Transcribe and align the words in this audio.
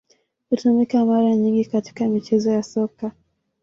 Hutumika 0.49 1.05
mara 1.05 1.35
nyingi 1.35 1.65
katika 1.65 2.07
michezo 2.07 2.51
ya 2.51 2.63
Soka. 2.63 3.11